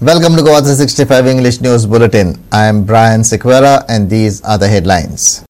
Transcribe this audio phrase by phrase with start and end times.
[0.00, 2.38] Welcome to Goa 365 English News Bulletin.
[2.52, 5.42] I am Brian Sequera and these are the headlines.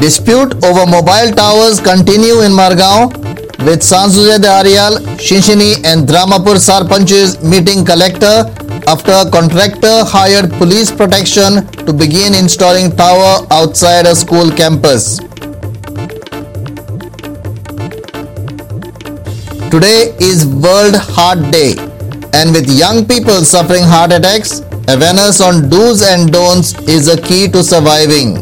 [0.00, 3.14] Dispute over mobile towers continue in Margao
[3.64, 8.50] with Sansuje Darial, Shinshini and Dramapur Sarpanches meeting collector
[8.88, 15.20] after contractor hired police protection to begin installing tower outside a school campus.
[19.70, 21.76] Today is World Heart Day,
[22.32, 27.46] and with young people suffering heart attacks, awareness on do's and don'ts is a key
[27.52, 28.34] to surviving.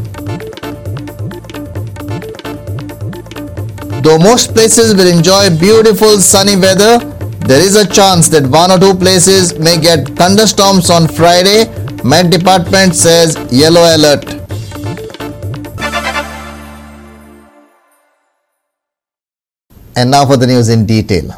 [4.00, 6.96] Though most places will enjoy beautiful sunny weather,
[7.44, 11.66] there is a chance that one or two places may get thunderstorms on Friday.
[12.04, 14.37] Met Department says yellow alert.
[19.98, 21.28] And now for the news in detail.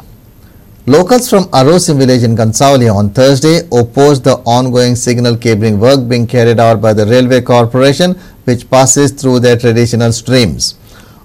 [0.85, 6.27] Locals from Arosim village in Kansauli on Thursday opposed the ongoing signal cabling work being
[6.27, 8.11] carried out by the Railway Corporation
[8.43, 10.75] which passes through their traditional streams.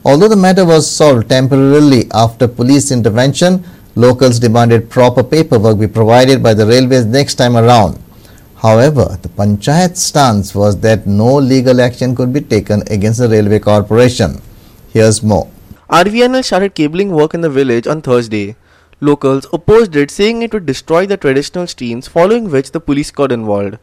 [0.02, 3.62] Although the matter was solved temporarily after police intervention,
[3.96, 8.02] locals demanded proper paperwork be provided by the railways next time around.
[8.62, 13.58] However, the panchayat's stance was that no legal action could be taken against the Railway
[13.58, 14.40] Corporation.
[14.94, 15.50] Here's more.
[15.89, 18.55] RVNL started cabling work in the village on Thursday.
[19.01, 23.31] Locals opposed it, saying it would destroy the traditional streams, following which the police got
[23.31, 23.77] involved.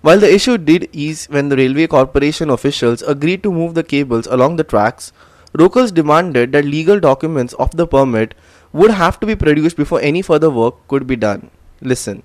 [0.00, 4.26] While the issue did ease when the Railway Corporation officials agreed to move the cables
[4.26, 5.12] along the tracks,
[5.54, 8.34] locals demanded that legal documents of the permit
[8.72, 11.50] would have to be produced before any further work could be done.
[11.80, 12.22] Listen.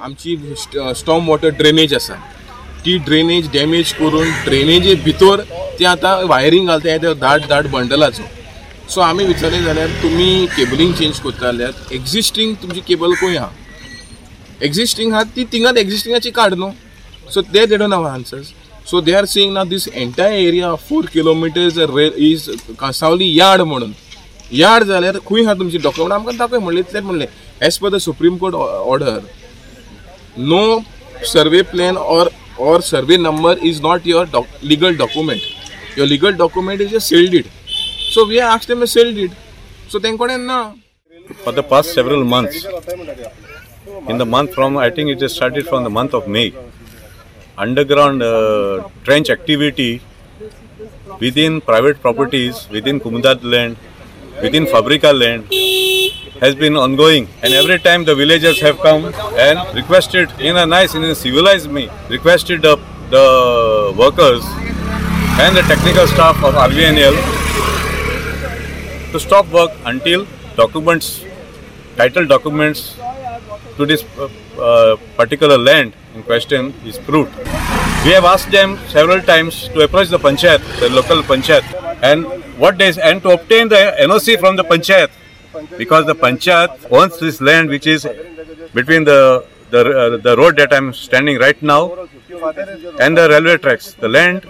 [0.00, 0.36] आमची
[0.96, 2.14] storm water drainage आसा
[2.84, 5.40] ती drainage damage करून ड्रेनेजे भितर
[5.78, 8.22] ते आतां wiring घालता येता धाड धाड बंडलाचो
[8.89, 13.49] सो आमी विचारलें जाल्यार तुमी केबलींग चेंज करता जाल्यार एक्झिस्टींग तुमची केबल खंय आहा
[14.63, 16.69] एक्झिस्टींग आहा ती तिंगात एक्झिस्टिंगाची काड न्हू
[17.33, 18.51] so they they don't have answers
[18.89, 21.77] so they are seeing ना this entire area four kilometres
[22.17, 22.49] is
[22.79, 23.91] Cansaulim yard म्हणून.
[24.53, 27.25] यार्ड जाल्यार खूंय आहा तुमची डॉक्युमेंट आमकां दाखय म्हणलें इतलेंच म्हणलें
[27.65, 29.19] as per the Supreme Court order
[30.37, 30.79] no
[31.33, 32.29] survey plan or
[32.59, 35.41] or survey number is not your डॉ legal document
[35.97, 37.54] your legal document is a sale deed
[38.13, 39.35] so we asked them a sale deed
[39.87, 40.59] so thank then na
[41.33, 42.65] for the past several months.
[44.07, 46.53] In the month from, I think it just started from the month of May.
[47.57, 50.01] Underground uh, trench activity
[51.19, 53.77] within private properties, within Comunidade land,
[54.41, 55.47] within Fabrica land
[56.41, 57.27] has been ongoing.
[57.41, 61.71] And every time the villagers have come and requested, in a nice, in a civilized
[61.71, 62.75] way, requested the,
[63.09, 64.43] the workers
[65.39, 67.54] and the technical staff of RVNL
[69.15, 70.27] to stop work until
[70.57, 71.23] documents,
[71.95, 72.97] title documents
[73.77, 74.27] to this uh,
[74.59, 77.33] uh, particular land in question is proved.
[78.05, 81.63] We have asked them several times to approach the panchayat, the local panchayat,
[82.03, 82.25] and
[82.57, 85.09] what they and to obtain the NOC from the panchayat
[85.77, 88.05] because the panchayat owns this land which is
[88.73, 91.83] between the the, uh, the road that I'm standing right now
[92.99, 93.93] and the railway tracks.
[93.93, 94.45] The land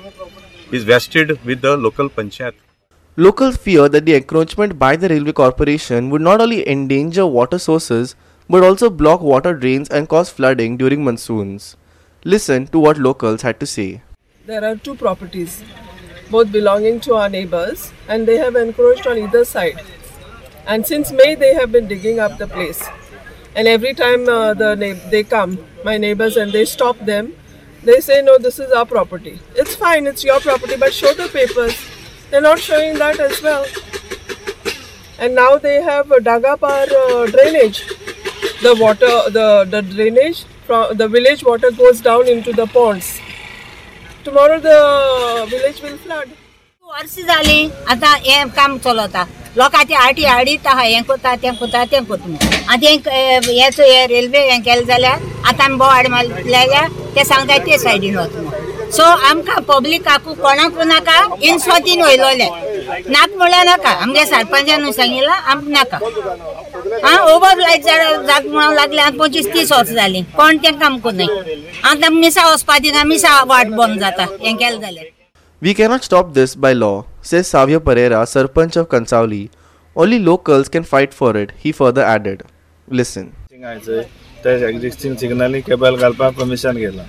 [0.71, 2.64] is vested with the local panchayat.
[3.17, 8.13] Locals fear that the encroachment by the Railway Corporation would not only endanger water sources
[8.49, 11.77] but also block water drains and cause flooding during monsoons.
[12.25, 14.01] Listen to what locals had to say.
[14.45, 15.63] There are two properties,
[16.29, 19.81] both belonging to our neighbors, and they have encroached on either side.
[20.67, 22.83] And since May, they have been digging up the place.
[23.55, 27.33] And every time uh, the neigh- they come, my neighbors, and they stop them,
[27.81, 29.39] they say, No, this is our property.
[29.55, 31.77] It's fine, it's your property, but show the papers.
[32.29, 33.65] They're not showing that as well.
[35.19, 37.85] And now they have uh, dug uh, drainage.
[38.61, 43.19] The water, the, the drainage from the village water goes down into the ponds.
[44.23, 46.29] Tomorrow the village will flood.
[46.87, 49.23] वर्ष झाली आता हे काम चलता
[49.55, 52.35] लोकांची आटी हाडीत आहा हें कोता तें कोता तें कोता
[52.73, 55.19] आतां हें हे रेल्वे हें केलें जाल्यार
[55.49, 58.64] आतां आमी बोवाड मारल्यार ते सांगता ते सायडीन वता
[58.95, 61.17] सो आमकां पब्लिकाकू कोणाकू नाका
[61.49, 62.49] इन्स्पॉटीन वयलोले.
[63.15, 65.97] नाक म्हळ्यार नाका आमगे सरपंचान सांगिल्लां आमकां नाका.
[67.09, 71.55] आं ओवर लायट जात म्हणून लागले आतां पंचवीस तीस वर्स जालीं कोण तें काम कोन्नाय
[71.91, 74.25] आतां मिसा वचपा दिना मिसा वाट बंद जाता.
[74.41, 75.13] हें केलें जाल्यार
[75.61, 79.49] We cannot stop this by law, says Savio Pereira, Sarpanch of Kansauli.
[79.95, 82.43] Only locals can fight for it, he further added.
[82.87, 83.31] Listen.
[84.45, 87.03] त्या existing signaling cable घालपाक permission घेतला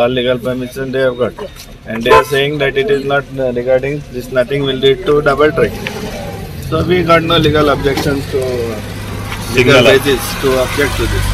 [0.00, 1.42] or legal permission they have got
[1.86, 5.14] and they are saying that it is not uh, regarding this nothing will lead to
[5.28, 5.76] double track
[6.68, 8.42] so we got no legal objections to
[9.58, 9.90] legal Signal.
[9.90, 11.26] basis to object to this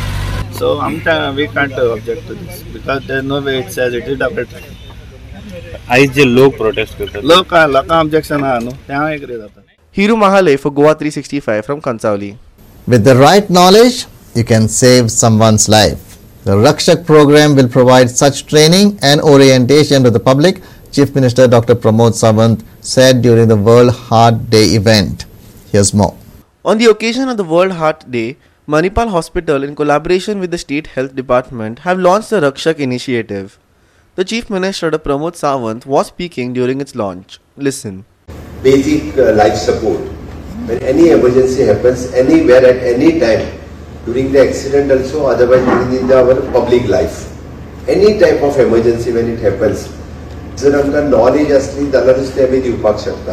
[0.58, 1.00] so um,
[1.40, 4.18] we can't uh, object to this because there is no way it says it is
[4.26, 4.72] double track
[5.94, 9.60] आयज जे लोक protest करतात लोक लोकांक objection आहा न्हू ते हांव agree जाता
[9.96, 12.32] Hiru Mahale for Goa 365 from Cansaulim
[12.92, 14.06] With the right knowledge,
[14.36, 16.18] you can save someone's life.
[16.44, 20.62] The Rakshak program will provide such training and orientation to the public,
[20.92, 21.74] Chief Minister Dr.
[21.74, 25.26] Pramod Sawant said during the World Heart Day event.
[25.72, 26.16] Here's more.
[26.64, 28.36] On the occasion of the World Heart Day,
[28.68, 33.58] Manipal Hospital, in collaboration with the State Health Department, have launched the Rakshak initiative.
[34.14, 35.10] The Chief Minister Dr.
[35.10, 37.38] Pramod Sawant was speaking during its launch.
[37.56, 38.04] Listen.
[38.62, 40.00] basic uh, life support.
[40.66, 43.46] When any emergency happens anywhere at any time,
[44.06, 47.32] during the accident also, otherwise during the, our public life.
[47.88, 49.88] Any type of emergency when it happens,
[50.58, 53.32] जर आमकां knowledge असली जाल्यार ते आमी दिवपाक शकता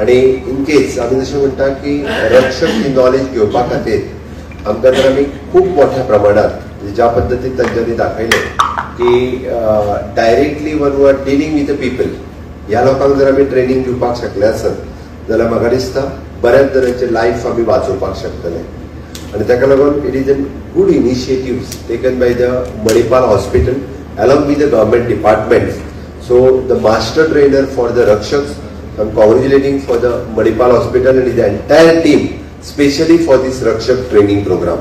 [0.00, 0.14] आणि
[0.50, 1.96] in case आमी जशें म्हणटा की
[2.34, 8.40] रक्षक ही नॉलेज घेवपा खातीर आमकां जर आमी खूब मोठ्या प्रमाणात ज्या पद्दतीन तांच्यांनी दाखयलें
[9.00, 9.36] की
[10.16, 12.14] डायरेक्टली वन वर डिलिंग विथ द पीपल
[12.68, 16.08] ह्या लोकांक जर आमी ट्रेनिंग दिवपाक शकले आसत जाल्यार म्हाका दिसता
[16.42, 18.77] बऱ्याच तरेचे लायफ आमी वाचोवपाक शकतले
[19.33, 20.35] आणि ताका लागून it is a
[20.75, 22.51] good initiative taken by the
[22.87, 23.81] Manipal hospital
[24.23, 25.71] along with the government department
[26.27, 28.53] so the master trainer for the रक्षक
[28.99, 32.27] I am congratulating for the Manipal hospital and the entire team
[32.61, 34.79] specially for this Rakshak training program.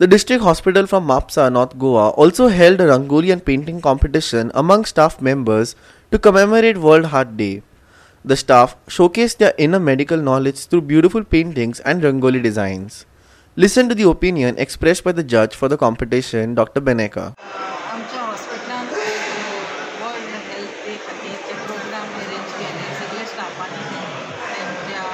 [0.00, 4.86] The district hospital from Mapsa, North Goa, also held a Rangoli and painting competition among
[4.86, 5.76] staff members
[6.12, 7.62] to commemorate World Heart Day.
[8.24, 13.04] The staff showcased their inner medical knowledge through beautiful paintings and Rangoli designs.
[13.56, 16.80] Listen to the opinion expressed by the judge for the competition, Dr.
[16.80, 17.24] Beneka.
[17.92, 18.86] आमच्या हॉस्पिटलान
[20.02, 24.00] world health day खातीर ते programme arrange केले सगळे स्टाफांनी
[24.48, 25.04] त्यांच्या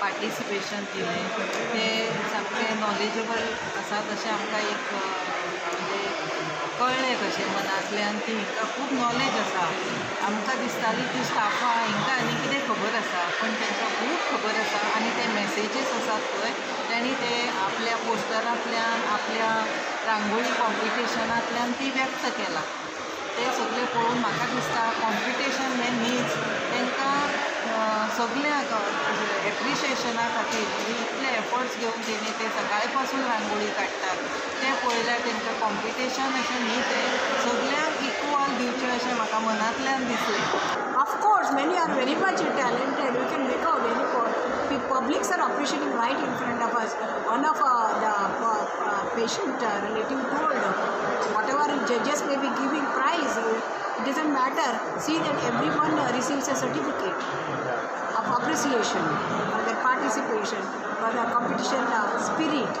[0.00, 1.28] participation दिलें
[1.74, 1.84] ते
[2.32, 3.42] सामकें नॉलेजेबल
[3.80, 5.00] आसा तशें आमकां एक अ,
[5.68, 6.02] म्हणजे
[6.80, 9.64] कळ्ळें कशें मनांतल्यान की हिंकां खूब नॉलेज आसा
[10.26, 15.09] आमकां दिसताली ती स्टाफां हिंकां आनी कितें खबर आसा पण तांकां खूब खबर आसा आनी
[15.17, 16.51] ते मॅसेजीस आसात पळय
[16.89, 17.33] तेणी ते
[17.65, 19.49] आपल्या पोस्टरांतल्यान आपल्या
[20.05, 22.61] रांगोळी कॉम्पिटिशनांतल्यान ती व्यक्त केला.
[23.37, 26.35] ते सगळे पळोवन म्हाका दिसता कॉम्पिटिशन हें नीज
[28.17, 28.73] सगळ्यांक
[29.47, 34.17] एप्रिशिएशना खातीर इतले एफर्ट्स घेवन तेणी ते सकाळी पासून रांगोळी काडटात
[34.61, 40.71] तें पळयल्यार तेंकां कॉम्पिटिशन अशें न्ही तें सगळ्यांक इक्वल दिवचें अशें म्हाका मनांतल्यान दिसलें.
[40.99, 46.19] Of course many are very much talented you can make a very publics are appreciating right
[46.19, 46.95] in front of us
[47.27, 47.63] one of
[48.01, 53.37] the patient relative gold whatever जजेस may be giving prize
[54.01, 58.02] it matter see that that one receives a certificate
[58.43, 59.03] appreciation
[59.51, 60.61] for their participation,
[60.99, 62.73] for the competition uh, spirit.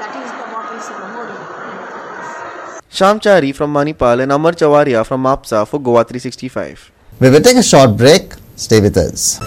[0.00, 2.84] That is the what is more important.
[2.88, 6.90] Sham Chari from Manipal and Amar Chawaria from Mapsa for Goa 365.
[7.20, 8.32] We will take a short break.
[8.56, 9.38] Stay with us.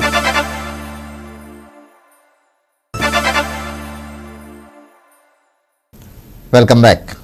[6.52, 7.16] Welcome back.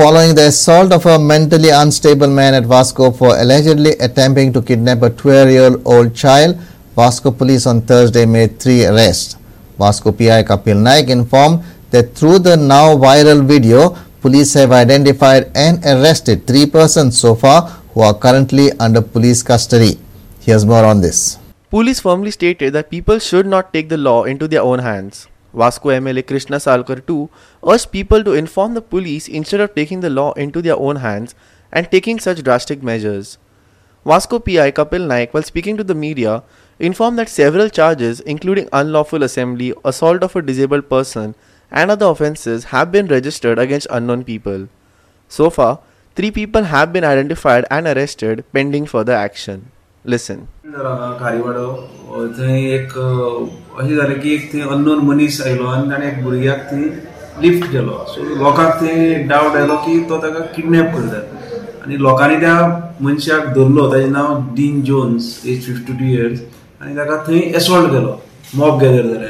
[0.00, 5.02] Following the assault of a mentally unstable man at Vasco for allegedly attempting to kidnap
[5.02, 6.58] a 12-year-old child,
[6.96, 9.36] Vasco police on Thursday made three arrests.
[9.78, 15.84] Vasco PI Kapil Naik informed that through the now viral video, police have identified and
[15.84, 17.62] arrested three persons so far
[17.94, 19.98] who are currently under police custody.
[20.40, 21.38] Here's more on this.
[21.70, 25.28] Police firmly stated that people should not take the law into their own hands.
[25.54, 27.30] Vasco MLA Krishna Salkar too
[27.66, 31.34] urged people to inform the police instead of taking the law into their own hands
[31.72, 33.38] and taking such drastic measures.
[34.04, 36.42] Vasco PI Kapil Naik, while speaking to the media,
[36.79, 41.35] informed that several charges, including unlawful assembly, assault of a disabled person,
[41.71, 44.67] and other offences, have been registered against unknown people.
[45.31, 45.79] So far,
[46.17, 49.71] three people have been identified and arrested pending further action.
[50.05, 50.47] Listen.
[50.65, 51.67] Kharivado
[52.37, 52.91] थंय एक
[53.79, 56.83] अशें जालें की एक थंय unknown मनीस आयलो आनी ताणें एक भुरग्याक थंय
[57.41, 62.55] लिफ्ट केलो सो लोकांक थंय डावट आयलो की तो ताका किडनॅप करतात आनी लोकांनी त्या
[63.01, 66.39] मनशाक धरलो ताचें नांव Dean Jones age fifty two years
[66.80, 68.20] आणि ताका थंय एसॉल्ट केलो.
[68.56, 69.26] मॉक गेदर जाले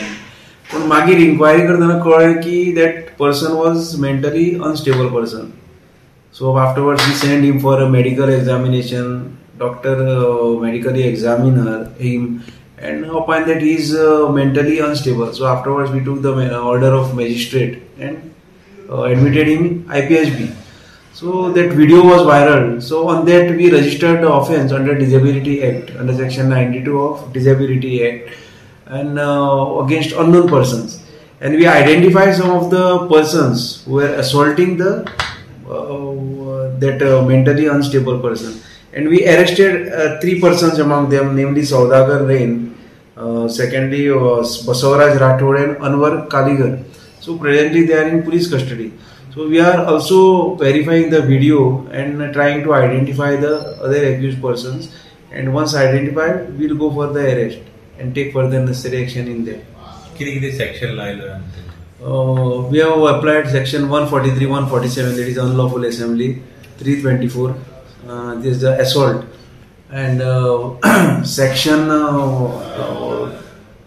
[0.68, 5.48] पण मागीर इन्क्वायरी करतना कळ्ळें की that person was mentally unstable person
[6.36, 9.20] so afterwards we send him for a medical examination
[9.58, 9.98] doctor
[10.62, 12.26] medically examiner him
[12.82, 13.94] and opined that is
[14.34, 18.16] mentally unstable so afterward we took the order of magistrate and
[19.06, 20.48] admitted in I P H B
[21.12, 22.82] So that video was viral.
[22.82, 28.06] So on that, we registered the offence under Disability Act under Section 92 of Disability
[28.08, 28.30] Act
[28.86, 31.00] and uh, against unknown persons.
[31.40, 34.90] and we identified some of the persons who were assaulting the
[35.68, 38.60] uh, that uh, mentally unstable person
[38.92, 42.76] and we arrested uh, three persons among them namely Saudagar Rain
[43.16, 46.84] uh, secondly was Basavaraj Rathod and Anwar Kaligar
[47.20, 48.92] so presently they are in police custody
[49.33, 54.91] so we are also verifying the video and trying to identify the other accused persons
[55.31, 57.59] and once identified we'll go for the arrest
[57.99, 59.61] and take further necessary action in them
[60.17, 61.39] किती किती section लायलं
[62.01, 66.41] uh, we have applied section 143 147 that is unlawful assembly
[66.77, 67.55] 324
[68.07, 69.25] uh, this is the assault
[69.91, 72.45] and uh, section uh,
[72.83, 73.41] uh,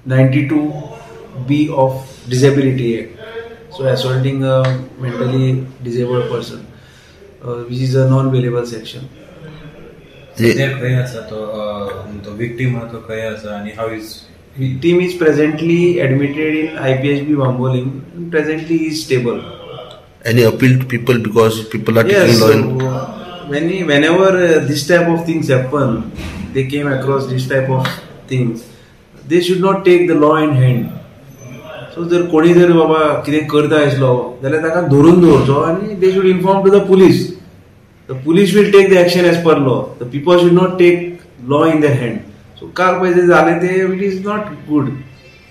[0.07, 1.93] 92b of
[2.29, 3.22] disability act
[3.78, 4.56] so assaulting a
[5.06, 6.66] mentally disabled person
[7.46, 9.10] uh, which is a non-bailable section
[10.38, 14.14] सध्या खंय आसा तो अं, तो victim आहा तो खंय आसा आनी हाव is
[14.62, 17.92] victim is presently admitted in IPHB Bambolim
[18.36, 19.42] presently he is stable
[20.32, 24.28] Any appeal to people because people are yes, taking law so in when he, whenever
[24.30, 26.12] uh, this type of things happen,
[26.54, 27.88] they came across this type of
[28.28, 28.66] things,
[29.28, 31.00] they should not take the law in hand.
[31.96, 34.12] So जर कोणी जर बाबा कितें करता आसलो
[34.44, 37.20] जाल्यार ताका धरून दवरचो आनी they should inform to the police
[38.10, 41.20] the police will take the action as per law the people should not take
[41.50, 42.18] law in the hand
[42.60, 44.90] so काल पळय जे जालें ते इट इज नॉट गूड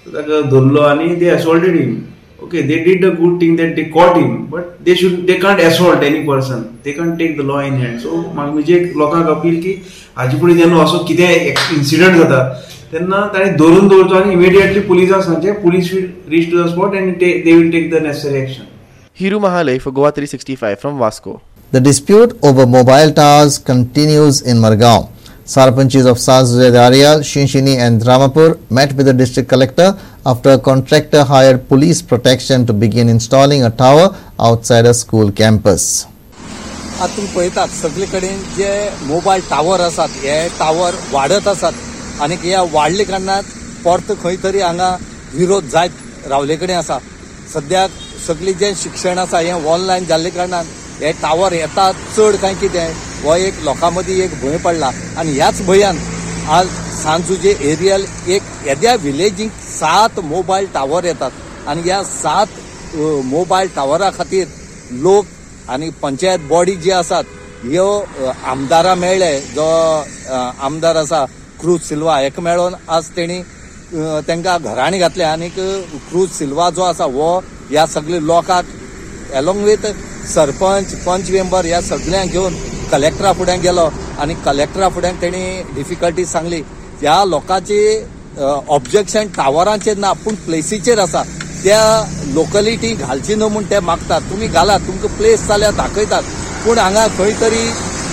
[0.07, 1.95] ताका धरलो आनी they assaulted him
[2.44, 5.62] okay they did the good thing that they caught him but they should they can't
[5.62, 9.60] assault any person they can't take the law in hand सो म्हाका म्हणजे लोकांक appeal
[9.62, 9.74] की
[10.18, 11.28] हाजे फुडें जेन्ना असो कितें
[11.78, 12.44] इन्सिडंट जाता
[12.92, 17.14] तेन्ना ताणें धरून दवरचो आनी इमिडिएटली पुलिसाक सांगचें police will reach to the spot and
[17.20, 18.76] they will take the necessary action
[19.18, 21.32] Hiru Mahale for Goa 365 from Vasco.
[21.72, 25.08] The dispute over mobile towers continues in Margaon.
[25.46, 31.70] Sarpanchis of Sazdaria, Shinshini and Dramapur met with the district collector after a contractor hired
[31.70, 36.06] police protection to begin installing a tower outside a school campus.
[37.02, 38.70] आतां तुमी पळयतात सगळे कडेन जे
[39.08, 41.74] mobile tower आसात हे tower वाडत आसात
[42.22, 43.44] आनी हे वाडले कारणान
[43.86, 44.90] परत खंय तरी हांगा
[45.34, 46.98] विरोध जायत रावले कडेन आसा
[47.54, 47.90] सद्याक
[48.28, 50.66] सगळी जे शिक्षण आसा हें ऑनलायन जाल्ले कारणान
[51.02, 52.88] हे टावर येतात चड काय कितें
[53.25, 54.91] हो एक लोकां मदीं एक भंय पडला.
[55.19, 55.99] आनी ह्याच भंयान
[56.57, 56.67] आज
[57.03, 61.31] सांजुजे एरियल एक येद्या विलेजीक सात मोबायल टावर येतात.
[61.69, 62.47] आनी ह्या सात
[63.25, 64.47] मोबायल टावरा खातीर
[65.03, 65.27] लोक
[65.71, 67.25] आनी पंचायत बॉडी जी आसात
[67.65, 67.87] ह्यो
[68.53, 69.67] आमदारां मेळ्ळे जो
[70.67, 71.25] आमदार आसा
[71.61, 75.25] क्रूज सिल्वा हेका मेळोन आज तेणी अ, तांकां घराणी घातले.
[75.25, 75.55] आनीक
[76.11, 77.37] क्रूज सिल्वा जो आसा हो
[77.71, 79.87] ह्या सगळे लोकांक along with
[80.35, 82.55] sarpanch panch member ह्या सगळ्यांक घेवन
[82.93, 83.89] कलेक्टरा फुड्यान गेलो
[84.21, 85.45] आनी कलेक्टरा फुड्यान तेणी
[85.75, 86.61] डिफिकल्टी सांगली.
[87.01, 87.79] ह्या लोकांची
[88.39, 91.23] ऑब्जेक्शन टावरांचेर ना पूण प्लेसीचेर आसा
[91.63, 91.81] त्या
[92.35, 94.21] लोकलिटी घालची न्हू म्हूण ते मागतात.
[94.31, 96.23] तुमी घालात तुमकां प्लेस जाल्यार दाखयतात.
[96.65, 97.65] पूण हांगा खंय तरी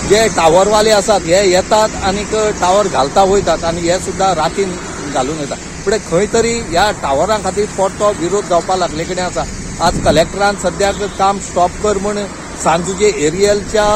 [0.08, 4.72] जे टावरवाले आसात हे येतात आनीक टावर घालता वयतात आनी हे सुद्दां रातीन
[5.14, 5.58] घालून येतात.
[5.84, 9.44] फुडें खंय तरी ह्या टावरां खातीर परतो विरोध जावपा लागले कडेन आसा.
[9.86, 12.18] आज कलेक्टरान सद्याक काम स्टॉप कर म्हूण
[12.64, 13.86] सांजुजे एरियलच्या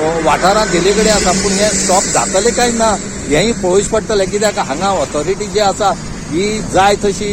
[0.00, 2.90] अ, वाठारांत गेले कडेन आसा पूण हें स्टॉप जातले काय ना
[3.30, 5.90] हेंय पळोवचें पडटलें कित्याक हांगा ऑथॉरिटी जी आसा
[6.30, 7.30] ही जाय तशी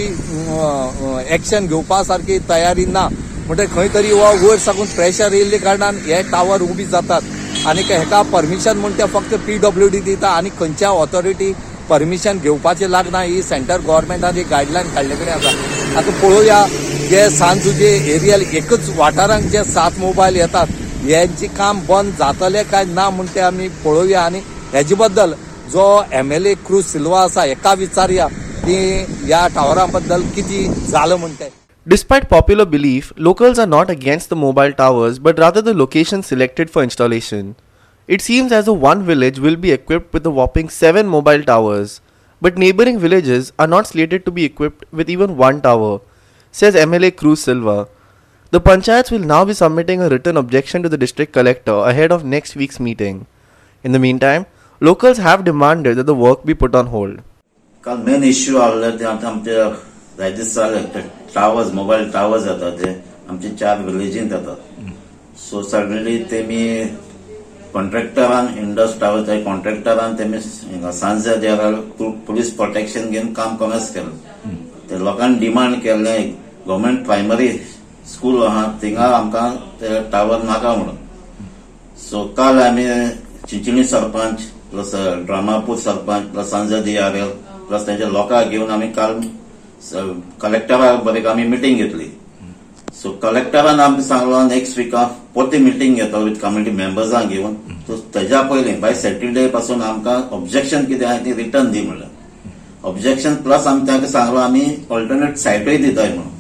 [1.36, 3.08] एक्शन घेवपा सारकी तयारी ना.
[3.48, 7.22] म्हणटकीर खंय तरी हो वयर साकून प्रेशर येयल्ले कारणान हे टावर उबी जातात.
[7.68, 11.52] आनी हेका परमिशन म्हूण ते फक्त पी डब्ल्यू डी दिता आनी खंयच्या ऑथॉरिटी
[11.90, 16.66] परमिशन घेवपाचें लागना ही सेंटर गोवोरमेंटान ही गायडलायन काडले कडेन आसा आतां पळोवया
[17.10, 20.68] जे सांजुजे एरियल एकच वाठारांक जे सात मोबायल येतात
[21.14, 24.40] हेंची काम बंद जातलें काय ना म्हूण ते आमी पळोवया आनी
[24.74, 25.34] हेजे बद्दल
[25.74, 25.86] जो
[26.20, 28.28] M L A Cruz Silva आसा हेका विचारया
[28.66, 28.78] की
[29.26, 31.50] ह्या टावरा बद्दल कितें जालें म्हूण तें
[31.88, 36.72] Despite popular belief, locals are not against the mobile towers but rather the location selected
[36.76, 37.52] for installation.
[38.10, 42.02] It seems as though one village will be equipped with a whopping 7 mobile towers,
[42.42, 46.00] but neighboring villages are not slated to be equipped with even one tower,
[46.52, 47.88] says MLA Cruz Silva.
[48.53, 52.25] The panchayats will now be submitting a written objection to the district collector ahead of
[52.25, 53.27] next week's meeting.
[53.85, 54.47] In the meantime,
[54.81, 57.19] locals have demanded that the work be put on hold.
[57.85, 59.69] काल main issue आहले ते आतां आमच्या
[60.19, 60.75] Rajasthan
[61.35, 62.91] towers mobile towers येतात ते
[63.29, 66.65] आमचे चार विलेजींत येतात सो सडनली तेमी
[67.75, 70.41] कॉन्ट्रॅक्टरान इंडस टावर त्या कॉन्ट्रॅक्टरान तेमी
[70.99, 71.75] सांजे देराल
[72.27, 74.57] पुलीस प्रोटेक्शन घेवन काम कमेस केलें
[74.91, 76.19] ते लोकांनी डिमांड केल्ले
[76.67, 77.49] गव्हर्मेंट प्रायमरी
[78.14, 79.50] स्कूल आहा थिंगा आमकां
[79.82, 80.96] ते टावर नाका म्हणून.
[82.10, 82.86] सो काल आमी
[83.50, 84.92] Chinchinim sarpanch plus
[85.26, 87.30] Dramapur uh, sarpanch plus सांजा डी आर एल
[87.68, 89.20] प्लस त्यांच्या लोकांक घेवन आमी काल
[90.42, 92.08] कलेक्टरा बरेक आमी मिटींग घेतली.
[93.02, 97.54] सो कलेक्टरान आमकां सांगलो नेक्स्ट विकाक परती मिटींग घेतो विथ कम्युनिटी मेंबर्सांक घेवन
[97.88, 102.08] सो तेज्या पयलीं बाय सॅटरडे पासून आमकां ऑब्जेक्शन कितें आहा ती रिटर्न दी म्हणलें.
[102.84, 106.34] ऑब्जेक्शन प्लस आमी तांकां सांगलो आमी ऑल्टरनेट सायटूय दिताय म्हणून.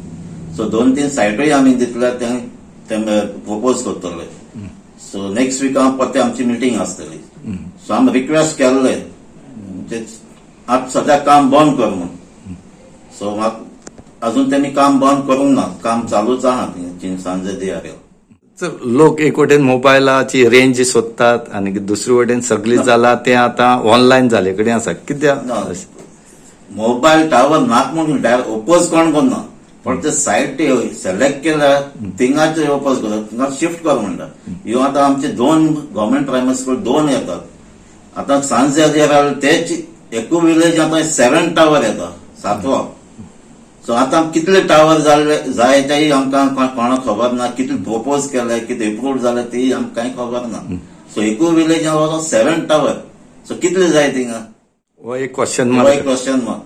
[0.57, 2.13] सो दोन तीन सायटूय आमी दितल्यार
[2.89, 2.97] ते
[3.45, 4.27] प्रपोज करतले
[5.01, 7.19] सो नेक्स्ट विकाक परती आमची मिटींग आसतली
[7.87, 8.93] सो आमी रिक्वेस्ट केल्ले
[10.67, 12.07] आतां सद्या काम बंद कर म्हणून.
[13.19, 15.65] सो म्हाका अजून त्यांनी काम बंद करूंक ना.
[15.83, 16.65] काम चालूच आहा.
[17.23, 17.85] सांजे दियार
[18.97, 24.53] लोक एक वटेन मोबायलाची रेंज सोदतात आनी दुसरे वटेन सगळी जाला ते आता ऑनलायन जाले
[24.53, 25.37] कडेन आसा कित्याक
[26.69, 29.41] मोबायल टावर नाक म्हणून डायरेक्ट ओपोज कोण करना
[29.85, 30.61] पण ते सायट
[31.01, 31.81] सिलेक्ट केल्यार
[32.19, 34.25] थिंगाचे ओपोज करतात थिंगा शिफ्ट कर म्हणटा
[34.65, 35.65] ह्यो आतां आमचे दोन
[35.95, 37.41] गव्हर्मेंट प्रायमरी स्कूल दोन येतात.
[38.17, 39.71] आतां सांजे दियार तेच
[40.13, 42.11] एकू विलेज आतां सेवन टावर येता
[42.41, 42.81] सातवा.
[43.83, 48.85] सो आतां कितले टावर जाल्ले जाय तेय आमकां कोणाक खबर ना कितले प्रपोज केले कितें
[48.87, 50.59] अप्रूव्ड जाले तेय आमकां कांय खबर ना.
[51.15, 51.87] सो एकू विलेज
[52.29, 52.95] सेवन टावर
[53.47, 54.39] सो कितले जाय थिंगा
[55.15, 56.63] एक क्वेश्चन मार्क एक क्वेश्चन मार्क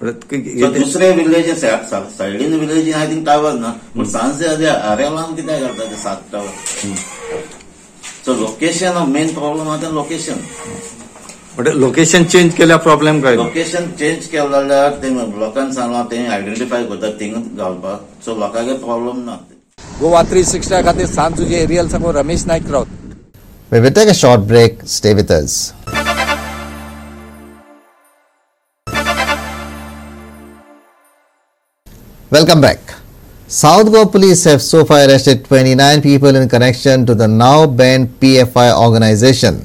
[0.00, 5.84] So दुसरे विलेज सायडीन विलेज आय थिंक टावर ना पूण सांजे अदे आरेलान कित्याक घालता
[5.90, 6.50] ते सात tower
[8.26, 10.38] so location main problem आहा ते लोकेशन
[11.80, 17.20] लोकेशन चेंज केल्या प्रॉब्लेम काय लोकेशन चेंज केलें जाल्यार ते लोकांक सांगला ते आयडेंटिफाय करतात
[17.20, 19.36] थिंग घालपाक सो लोकांक प्रॉब्लम ना
[20.00, 22.96] गोवा थ्री सिक्स्टी खातीर सांत तुजे एरियल सांगू Ramesh Naik Rawat
[23.70, 24.82] We will take a short break.
[24.84, 25.75] Stay with us.
[32.28, 32.80] Welcome back.
[33.46, 38.18] South Goa police have so far arrested 29 people in connection to the now banned
[38.18, 39.64] PFI organization.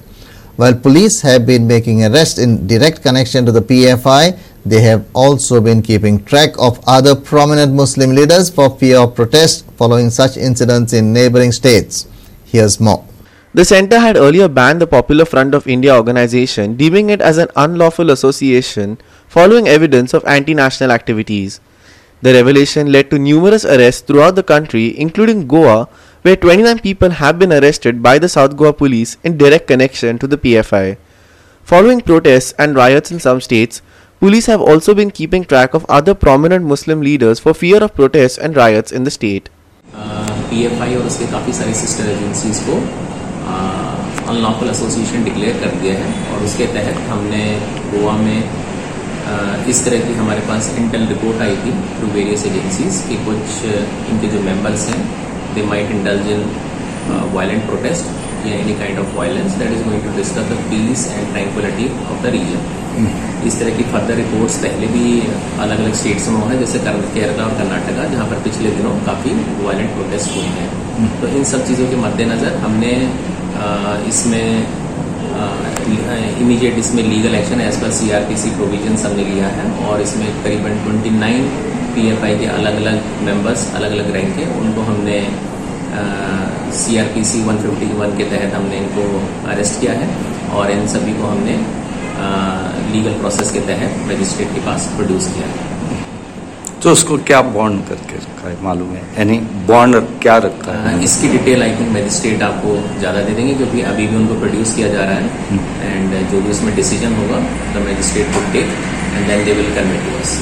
[0.58, 5.60] While police have been making arrests in direct connection to the PFI, they have also
[5.60, 10.94] been keeping track of other prominent Muslim leaders for fear of protest following such incidents
[10.94, 12.06] in neighboring states.
[12.46, 13.04] Here's more.
[13.56, 17.50] The centre had earlier banned the Popular Front of India organization, deeming it as an
[17.56, 21.60] unlawful association following evidence of anti national activities.
[22.23, 25.89] The revelation led to numerous arrests throughout the country, including Goa,
[26.23, 30.27] where 29 people have been arrested by the South Goa police in direct connection to
[30.27, 30.97] the PFI.
[31.65, 33.83] Following protests and riots in some states,
[34.21, 38.39] police have also been keeping track of other prominent Muslim leaders for fear of protests
[38.39, 39.51] and riots in the state.
[40.51, 42.75] PFI और उसके काफ़ी सारी sister agencies को
[44.33, 47.43] unlawful association declare कर दिया है और उसके तहत हमने
[47.93, 48.70] गोवा में आ,
[49.72, 53.64] इस तरह की हमारे पास इंटेल रिपोर्ट आई थी थ्रू वेरियस एजेंसीज कि कुछ
[54.12, 55.00] इनके जो मेंबर्स हैं
[55.56, 56.44] they might indulge in
[57.36, 61.32] violent protest या any kind of violence that is going to disturb the peace and
[61.32, 62.80] tranquillity of the region
[63.48, 65.06] इस तरह की फर्दर रिपोर्ट्स पहले भी
[65.66, 66.80] अलग अलग स्टेट्स में हुआ है जैसे
[67.14, 70.68] केरला और कर्नाटका जहाँ पर पिछले दिनों काफ़ी वायलेंट प्रोटेस्ट हुए हैं।
[71.22, 72.92] तो इन सब चीज़ों के मद्देनज़र हमने
[74.10, 74.46] इसमें
[76.42, 81.48] इमीडिएट इसमें legal action as per CrPC provision हमने लिया है और इसमें करीबन 29
[81.96, 85.18] पीएफआई के अलग अलग मेंबर्स अलग अलग रैंक के उनको हमने
[85.92, 89.08] सी सीआरपीसी 151 के तहत हमने इनको
[89.52, 90.08] अरेस्ट किया है
[90.60, 91.58] और इन सभी को हमने
[92.94, 95.71] लीगल प्रोसेस के तहत मजिस्ट्रेट के पास प्रोड्यूस किया है।
[96.84, 99.02] तो उसको क्या बॉन्ड करके रखा है मालूम है?
[99.18, 100.94] यानी बॉन्ड क्या रखता है?
[101.04, 104.88] इसकी डिटेल आई थिंक मजिस्ट्रेट आपको ज़्यादा दे देंगे क्योंकि अभी भी उनको प्रोड्यूस किया
[104.94, 107.42] जा रहा है। हम्म। एंड जो भी उसमें डिसीज़न होगा
[107.76, 108.74] the magistrate to take
[109.14, 110.34] and then they will convey to us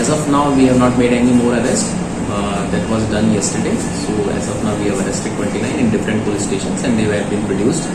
[0.00, 1.96] as of now we have not made any more arrest
[2.72, 6.46] that was done yesterday so as of now we have arrested 29 in different police
[6.48, 7.90] stations and they have been produced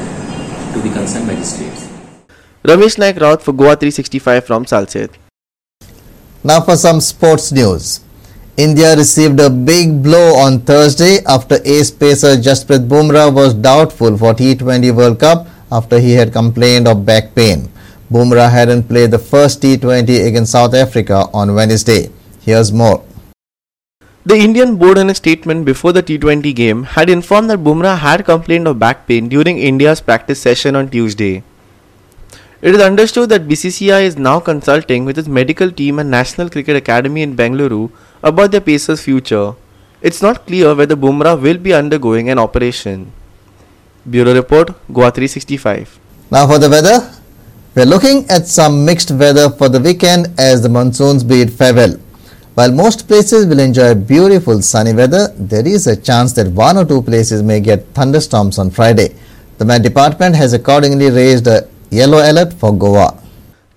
[0.74, 1.88] to the concerned magistrate
[2.66, 5.26] Ramesh Naik Raut for Goa 365 from Salcete
[6.42, 8.00] Now for some sports news.
[8.56, 14.34] India received a big blow on Thursday after ace pacer Jasprit Bumrah was doubtful for
[14.34, 17.70] T20 World Cup after he had complained of back pain.
[18.10, 22.10] Bumrah hadn't played the first T20 against South Africa on Wednesday.
[22.40, 23.04] Here's more.
[24.26, 28.24] The Indian board in a statement before the T20 game had informed that Bumrah had
[28.24, 31.44] complained of back pain during India's practice session on Tuesday.
[32.62, 36.76] It is understood that BCCI is now consulting with its medical team and National Cricket
[36.76, 37.90] Academy in Bengaluru
[38.22, 39.54] about their pacer's future.
[40.02, 43.14] It's not clear whether Bumrah will be undergoing an operation.
[44.10, 46.00] Bureau Report, Goa 365.
[46.32, 47.10] Now for the weather.
[47.76, 51.94] We're looking at some mixed weather for the weekend as the monsoons bid farewell.
[52.56, 56.84] While most places will enjoy beautiful sunny weather, there is a chance that one or
[56.84, 59.16] two places may get thunderstorms on Friday.
[59.60, 63.18] The Met Department has accordingly raised a yellow alert for Goa.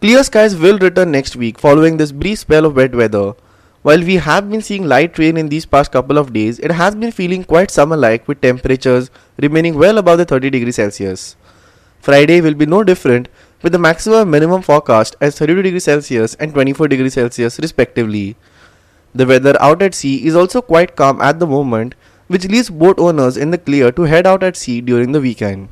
[0.02, 3.32] Clear skies will return next week following this brief spell of wet weather.
[3.80, 6.94] While we have been seeing light rain in these past couple of days, it has
[6.94, 11.36] been feeling quite summer like with temperatures remaining well above the 30 degrees Celsius.
[12.00, 13.28] Friday will be no different
[13.62, 18.36] with the maximum and minimum forecast as 32 degrees Celsius and 24 degrees Celsius respectively.
[19.14, 21.94] The weather out at sea is also quite calm at the moment,
[22.26, 25.68] which leaves boat owners in the clear to head out at sea during the weekend.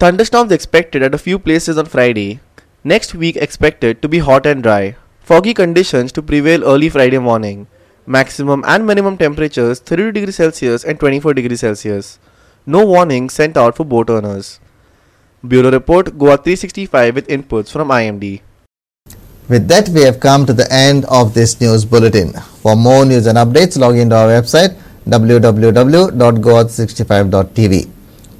[0.00, 2.40] Thunderstorms expected at a few places on Friday.
[2.82, 4.96] Next week expected to be hot and dry.
[5.20, 7.68] Foggy conditions to prevail early Friday morning.
[8.04, 12.18] Maximum and minimum temperatures 32 degrees Celsius and 24 degrees Celsius.
[12.66, 14.58] No warning sent out for boat owners.
[15.46, 18.40] Bureau Report Goa 365 with inputs from IMD.
[19.48, 22.32] With that, we have come to the end of this news bulletin.
[22.32, 24.76] For more news and updates, log into our website
[25.06, 27.93] www.goa65.tv.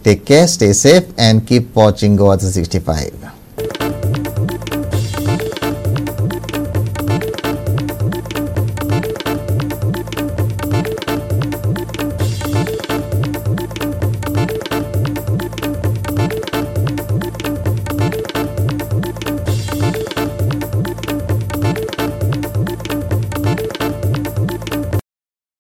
[0.05, 3.24] Take care, stay safe, and keep watching Goa 365.